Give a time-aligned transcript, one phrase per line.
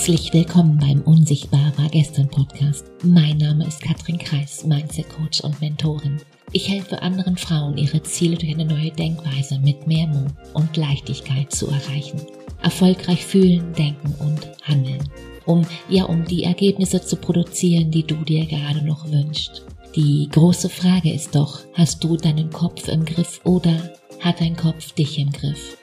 [0.00, 2.86] Herzlich willkommen beim Unsichtbar war gestern Podcast.
[3.04, 6.16] Mein Name ist Katrin Kreis, Mindset Coach und Mentorin.
[6.52, 11.52] Ich helfe anderen Frauen, ihre Ziele durch eine neue Denkweise mit mehr Mut und Leichtigkeit
[11.52, 12.18] zu erreichen.
[12.62, 15.06] Erfolgreich fühlen, denken und handeln.
[15.44, 19.66] Um, ja, um die Ergebnisse zu produzieren, die du dir gerade noch wünschst.
[19.96, 24.92] Die große Frage ist doch, hast du deinen Kopf im Griff oder hat dein Kopf
[24.92, 25.76] dich im Griff?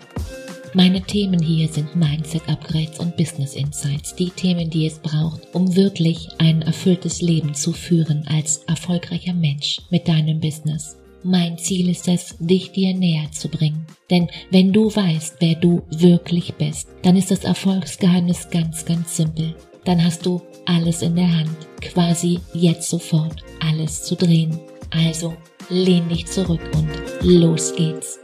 [0.74, 5.76] Meine Themen hier sind Mindset Upgrades und Business Insights, die Themen, die es braucht, um
[5.76, 10.98] wirklich ein erfülltes Leben zu führen als erfolgreicher Mensch mit deinem Business.
[11.24, 13.86] Mein Ziel ist es, dich dir näher zu bringen.
[14.10, 19.56] Denn wenn du weißt, wer du wirklich bist, dann ist das Erfolgsgeheimnis ganz, ganz simpel.
[19.84, 24.60] Dann hast du alles in der Hand, quasi jetzt sofort alles zu drehen.
[24.92, 25.36] Also
[25.70, 26.90] lehn dich zurück und
[27.22, 28.20] los geht's.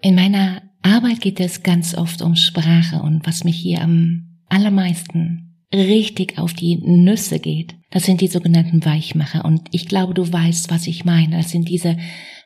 [0.00, 5.48] In meiner Arbeit geht es ganz oft um Sprache und was mich hier am allermeisten
[5.72, 9.44] richtig auf die Nüsse geht, das sind die sogenannten Weichmacher.
[9.44, 11.36] Und ich glaube, du weißt, was ich meine.
[11.36, 11.96] Das sind diese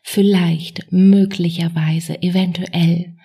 [0.03, 3.17] vielleicht, möglicherweise, eventuell,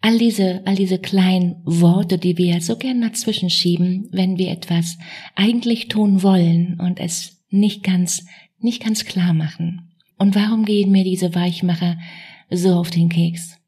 [0.00, 4.98] all diese, all diese kleinen Worte, die wir so gern dazwischen schieben, wenn wir etwas
[5.34, 8.24] eigentlich tun wollen und es nicht ganz,
[8.58, 9.90] nicht ganz klar machen.
[10.18, 11.98] Und warum gehen mir diese Weichmacher
[12.50, 13.58] so auf den Keks?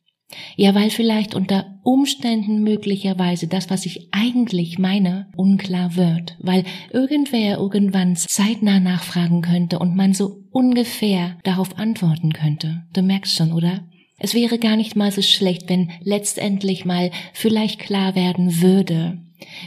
[0.56, 7.56] Ja, weil vielleicht unter Umständen möglicherweise das, was ich eigentlich meine, unklar wird, weil irgendwer
[7.56, 12.84] irgendwann zeitnah nachfragen könnte und man so ungefähr darauf antworten könnte.
[12.92, 13.88] Du merkst schon, oder?
[14.18, 19.18] Es wäre gar nicht mal so schlecht, wenn letztendlich mal vielleicht klar werden würde,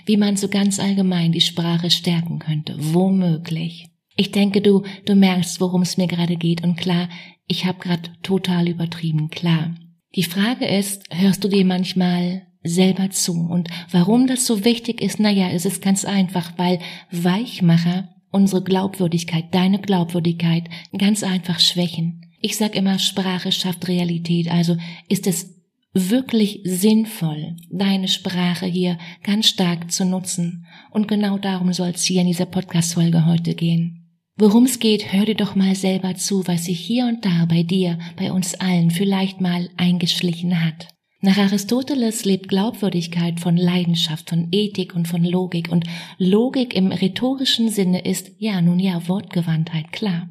[0.05, 3.87] wie man so ganz allgemein die Sprache stärken könnte, womöglich.
[4.17, 7.07] Ich denke, du, du merkst, worum es mir gerade geht und klar,
[7.47, 9.73] ich habe gerade total übertrieben, klar.
[10.15, 13.33] Die Frage ist, hörst du dir manchmal selber zu?
[13.33, 16.79] Und warum das so wichtig ist, naja, es ist ganz einfach, weil
[17.11, 22.25] Weichmacher unsere Glaubwürdigkeit, deine Glaubwürdigkeit ganz einfach schwächen.
[22.39, 24.77] Ich sag immer, Sprache schafft Realität, also
[25.07, 25.61] ist es
[25.94, 30.66] wirklich sinnvoll, deine Sprache hier ganz stark zu nutzen.
[30.91, 34.00] Und genau darum soll es hier in dieser Podcast-Folge heute gehen.
[34.38, 37.64] Worum es geht, hör dir doch mal selber zu, was sich hier und da bei
[37.64, 40.88] dir, bei uns allen vielleicht mal eingeschlichen hat.
[41.24, 45.72] Nach Aristoteles lebt Glaubwürdigkeit von Leidenschaft, von Ethik und von Logik.
[45.72, 45.86] Und
[46.18, 50.28] Logik im rhetorischen Sinne ist, ja, nun ja, Wortgewandtheit, klar.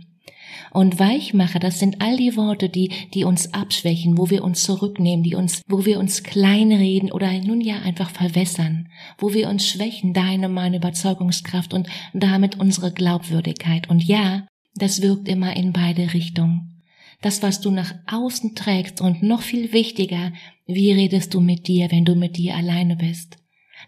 [0.70, 5.22] Und Weichmacher, das sind all die Worte, die, die uns abschwächen, wo wir uns zurücknehmen,
[5.22, 8.88] die uns, wo wir uns kleinreden oder nun ja einfach verwässern,
[9.18, 13.88] wo wir uns schwächen, deine, meine Überzeugungskraft und damit unsere Glaubwürdigkeit.
[13.90, 16.82] Und ja, das wirkt immer in beide Richtungen.
[17.22, 20.32] Das, was du nach außen trägst und noch viel wichtiger,
[20.66, 23.39] wie redest du mit dir, wenn du mit dir alleine bist?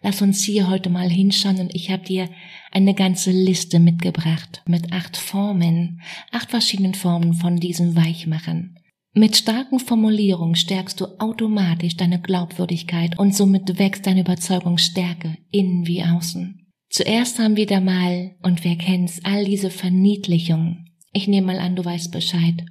[0.03, 2.29] Lass uns hier heute mal hinschauen und ich habe dir
[2.73, 6.01] eine ganze Liste mitgebracht mit acht Formen,
[6.33, 8.79] acht verschiedenen Formen von diesem Weichmachen.
[9.15, 16.03] Mit starken Formulierungen stärkst du automatisch deine Glaubwürdigkeit und somit wächst deine Überzeugungsstärke innen wie
[16.03, 16.67] außen.
[16.91, 20.91] Zuerst haben wir da mal, und wer kennt's, all diese Verniedlichungen.
[21.13, 22.65] Ich nehme mal an, du weißt Bescheid.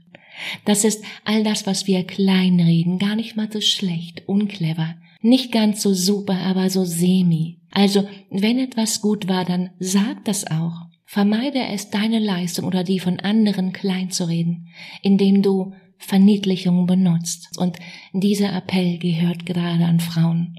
[0.66, 5.82] Das ist all das, was wir kleinreden, gar nicht mal so schlecht, unclever, nicht ganz
[5.82, 7.60] so super, aber so semi.
[7.72, 10.88] Also, wenn etwas gut war, dann sag das auch.
[11.06, 14.70] Vermeide es, deine Leistung oder die von anderen klein zu reden,
[15.02, 17.58] indem du Verniedlichungen benutzt.
[17.58, 17.78] Und
[18.14, 20.56] dieser Appell gehört gerade an Frauen.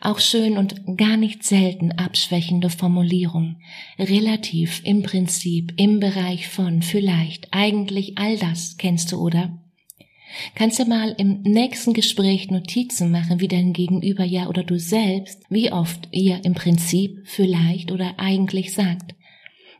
[0.00, 3.56] Auch schön und gar nicht selten abschwächende Formulierung.
[3.98, 9.61] Relativ, im Prinzip, im Bereich von, vielleicht, eigentlich all das kennst du, oder?
[10.54, 15.42] Kannst du mal im nächsten Gespräch Notizen machen, wie dein Gegenüber ja oder du selbst,
[15.48, 19.14] wie oft ihr im Prinzip, vielleicht oder eigentlich sagt.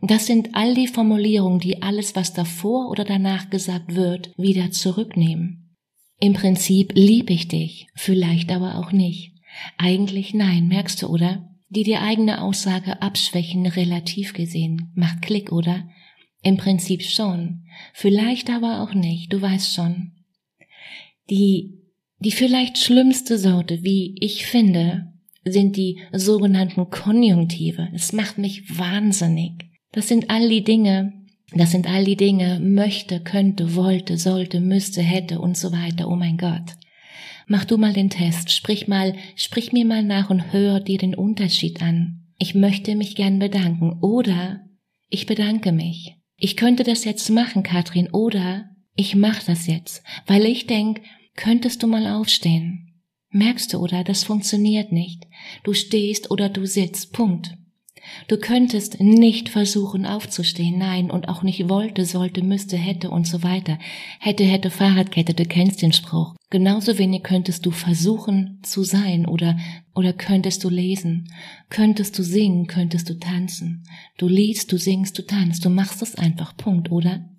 [0.01, 5.77] Das sind all die Formulierungen, die alles, was davor oder danach gesagt wird, wieder zurücknehmen.
[6.19, 9.33] Im Prinzip lieb ich dich, vielleicht aber auch nicht.
[9.79, 11.49] Eigentlich nein, merkst du, oder?
[11.69, 14.93] Die die eigene Aussage abschwächen, relativ gesehen.
[14.95, 15.89] Macht Klick, oder?
[16.43, 17.65] Im Prinzip schon.
[17.95, 20.13] Vielleicht aber auch nicht, du weißt schon.
[21.31, 21.79] Die,
[22.19, 25.13] die vielleicht schlimmste Sorte, wie ich finde,
[25.45, 27.89] sind die sogenannten Konjunktive.
[27.95, 29.53] Es macht mich wahnsinnig.
[29.93, 31.13] Das sind all die Dinge,
[31.55, 36.09] das sind all die Dinge, möchte, könnte, wollte, sollte, müsste, hätte und so weiter.
[36.09, 36.77] Oh mein Gott.
[37.47, 41.15] Mach du mal den Test, sprich mal, sprich mir mal nach und hör dir den
[41.15, 42.27] Unterschied an.
[42.39, 44.61] Ich möchte mich gern bedanken oder
[45.09, 46.17] ich bedanke mich.
[46.37, 51.01] Ich könnte das jetzt machen, Katrin, oder ich mach das jetzt, weil ich denk,
[51.37, 52.93] könntest du mal aufstehen.
[53.31, 54.05] Merkst du, oder?
[54.05, 55.27] Das funktioniert nicht.
[55.65, 57.13] Du stehst oder du sitzt.
[57.13, 57.57] Punkt.
[58.29, 63.43] Du könntest nicht versuchen aufzustehen, nein, und auch nicht wollte, sollte, müsste, hätte und so
[63.43, 63.79] weiter.
[64.19, 66.35] Hätte, hätte, Fahrradkette, du kennst den Spruch.
[66.51, 69.57] Genauso wenig könntest du versuchen zu sein oder,
[69.95, 71.33] oder könntest du lesen.
[71.71, 73.85] Könntest du singen, könntest du tanzen.
[74.19, 77.32] Du liest, du singst, du tanzt, du machst es einfach, Punkt, oder?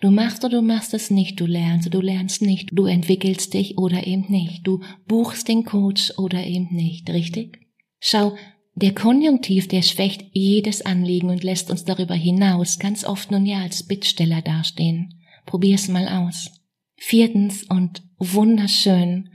[0.00, 3.54] Du machst oder du machst es nicht, du lernst oder du lernst nicht, du entwickelst
[3.54, 7.60] dich oder eben nicht, du buchst den Coach oder eben nicht, richtig?
[8.00, 8.36] Schau,
[8.74, 13.60] der Konjunktiv, der schwächt jedes Anliegen und lässt uns darüber hinaus ganz oft nun ja
[13.62, 15.14] als Bittsteller dastehen.
[15.46, 16.52] Probier's mal aus.
[16.96, 19.30] Viertens und wunderschön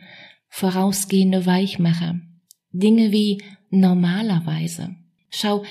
[0.47, 2.21] vorausgehende Weichmacher.
[2.71, 4.95] Dinge wie normalerweise.
[5.29, 5.63] Schau,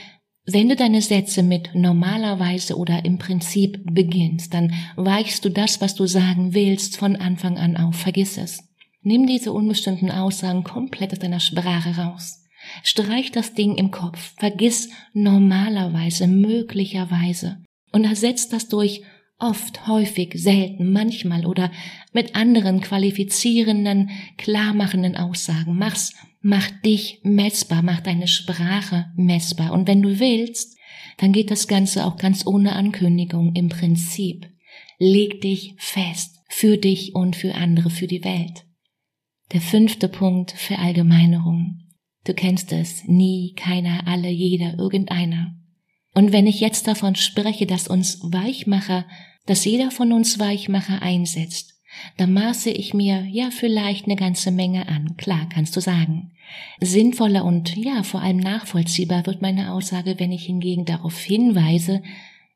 [0.44, 5.94] wenn du deine Sätze mit normalerweise oder im Prinzip beginnst, dann weichst du das, was
[5.94, 7.96] du sagen willst, von Anfang an auf.
[7.96, 8.62] Vergiss es.
[9.02, 12.40] Nimm diese unbestimmten Aussagen komplett aus deiner Sprache raus.
[12.82, 17.58] Streich das Ding im Kopf, vergiss normalerweise, möglicherweise
[17.92, 19.02] und ersetz das durch
[19.38, 21.70] oft, häufig, selten, manchmal oder
[22.12, 25.76] mit anderen qualifizierenden, klarmachenden Aussagen.
[25.76, 29.72] Mach's, mach dich messbar, mach deine Sprache messbar.
[29.72, 30.76] Und wenn du willst,
[31.18, 34.48] dann geht das Ganze auch ganz ohne Ankündigung im Prinzip.
[34.98, 38.66] Leg dich fest für dich und für andere, für die Welt.
[39.52, 41.78] Der fünfte Punkt, Verallgemeinerung.
[42.24, 45.56] Du kennst es, nie, keiner, alle, jeder, irgendeiner.
[46.14, 49.06] Und wenn ich jetzt davon spreche, dass uns Weichmacher,
[49.46, 51.71] dass jeder von uns Weichmacher einsetzt,
[52.16, 55.16] dann maße ich mir ja vielleicht eine ganze Menge an.
[55.16, 56.32] Klar, kannst du sagen.
[56.80, 62.02] Sinnvoller und ja, vor allem nachvollziehbar wird meine Aussage, wenn ich hingegen darauf hinweise,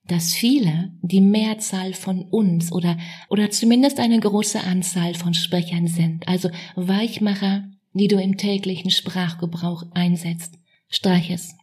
[0.07, 2.97] dass viele, die Mehrzahl von uns oder,
[3.29, 9.85] oder zumindest eine große Anzahl von Sprechern sind, also Weichmacher, die du im täglichen Sprachgebrauch
[9.95, 10.59] einsetzt.
[10.89, 11.57] Streich es.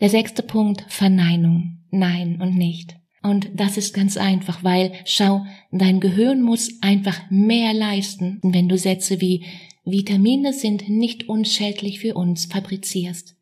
[0.00, 1.78] Der sechste Punkt, Verneinung.
[1.90, 2.99] Nein und nicht.
[3.22, 8.78] Und das ist ganz einfach, weil, schau, dein Gehirn muss einfach mehr leisten, wenn du
[8.78, 9.44] Sätze wie
[9.84, 13.36] Vitamine sind nicht unschädlich für uns fabrizierst.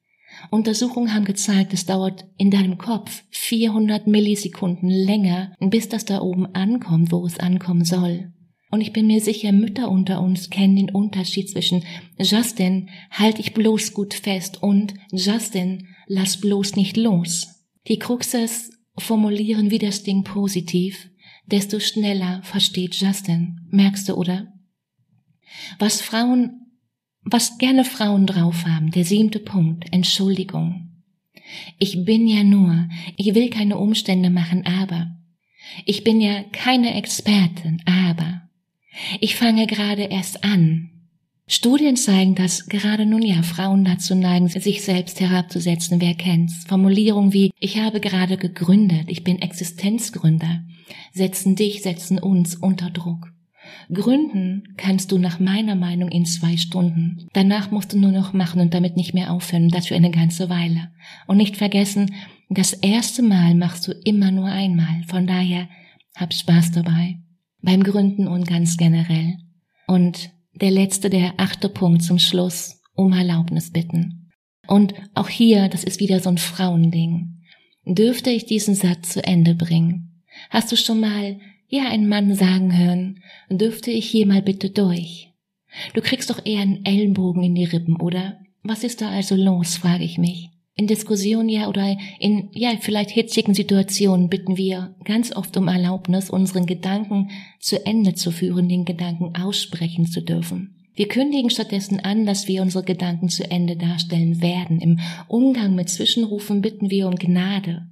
[0.51, 6.47] Untersuchungen haben gezeigt, es dauert in deinem Kopf 400 Millisekunden länger, bis das da oben
[6.55, 8.33] ankommt, wo es ankommen soll.
[8.71, 11.85] Und ich bin mir sicher, Mütter unter uns kennen den Unterschied zwischen
[12.19, 17.65] Justin, halt ich bloß gut fest und Justin, lass bloß nicht los.
[17.89, 21.11] Die Kruxes formulieren wie das Ding positiv,
[21.47, 23.61] desto schneller versteht Justin.
[23.71, 24.53] Merkst du, oder?
[25.79, 26.67] Was Frauen,
[27.23, 31.03] was gerne Frauen drauf haben, der siebte Punkt, Entschuldigung.
[31.79, 35.17] Ich bin ja nur, ich will keine Umstände machen, aber.
[35.85, 38.49] Ich bin ja keine Expertin, aber.
[39.21, 40.91] Ich fange gerade erst an.
[41.51, 46.65] Studien zeigen, dass gerade nun ja Frauen dazu neigen, sich selbst herabzusetzen, wer kennt's.
[46.69, 50.63] Formulierungen wie ich habe gerade gegründet, ich bin Existenzgründer,
[51.15, 53.33] setzen dich, setzen uns unter Druck.
[53.91, 57.29] Gründen kannst du nach meiner Meinung in zwei Stunden.
[57.33, 60.51] Danach musst du nur noch machen und damit nicht mehr aufhören, das für eine ganze
[60.51, 60.91] Weile.
[61.27, 62.15] Und nicht vergessen,
[62.51, 65.03] das erste Mal machst du immer nur einmal.
[65.07, 65.69] Von daher,
[66.15, 67.19] hab Spaß dabei
[67.63, 69.39] beim Gründen und ganz generell.
[69.87, 70.31] Und
[70.61, 74.31] der letzte, der achte Punkt zum Schluss, um Erlaubnis bitten.
[74.67, 77.43] Und auch hier, das ist wieder so ein Frauending.
[77.85, 80.23] Dürfte ich diesen Satz zu Ende bringen?
[80.51, 85.33] Hast du schon mal, ja, einen Mann sagen hören, dürfte ich hier mal bitte durch?
[85.95, 88.41] Du kriegst doch eher einen Ellenbogen in die Rippen, oder?
[88.63, 90.51] Was ist da also los, frage ich mich.
[90.79, 96.31] In Diskussionen ja oder in ja vielleicht hitzigen Situationen bitten wir ganz oft um Erlaubnis,
[96.31, 100.77] unseren Gedanken zu Ende zu führen, den Gedanken aussprechen zu dürfen.
[100.95, 104.81] Wir kündigen stattdessen an, dass wir unsere Gedanken zu Ende darstellen werden.
[104.81, 107.89] Im Umgang mit Zwischenrufen bitten wir um Gnade.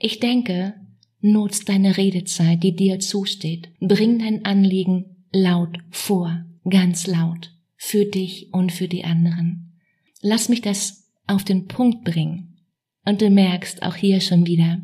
[0.00, 0.72] Ich denke,
[1.20, 3.68] nutz deine Redezeit, die dir zusteht.
[3.80, 9.78] Bring dein Anliegen laut vor, ganz laut, für dich und für die anderen.
[10.22, 12.56] Lass mich das auf den Punkt bringen.
[13.04, 14.80] Und du merkst auch hier schon wieder,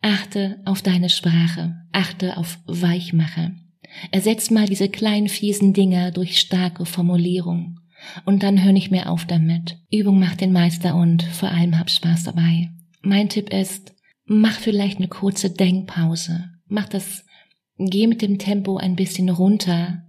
[0.00, 3.52] achte auf deine Sprache, achte auf Weichmache.
[4.10, 7.78] Ersetz mal diese kleinen fiesen Dinger durch starke Formulierung.
[8.24, 9.78] Und dann hör nicht mehr auf damit.
[9.92, 12.70] Übung macht den Meister und vor allem hab Spaß dabei.
[13.02, 16.50] Mein Tipp ist, mach vielleicht eine kurze Denkpause.
[16.66, 17.24] Mach das,
[17.78, 20.04] geh mit dem Tempo ein bisschen runter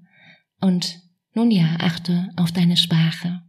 [0.62, 1.00] und
[1.34, 3.42] nun ja, achte auf deine Sprache.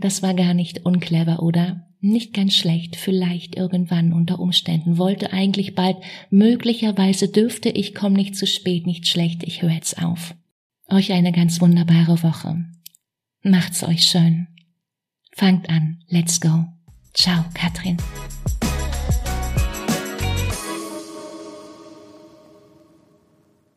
[0.00, 1.86] Das war gar nicht unclever, oder?
[2.00, 5.98] Nicht ganz schlecht, vielleicht irgendwann unter Umständen, wollte eigentlich bald,
[6.30, 10.34] möglicherweise dürfte ich, komm nicht zu spät, nicht schlecht, ich höre jetzt auf.
[10.88, 12.64] Euch eine ganz wunderbare Woche.
[13.42, 14.48] Macht's euch schön.
[15.36, 16.64] Fangt an, let's go.
[17.12, 17.98] Ciao, Katrin.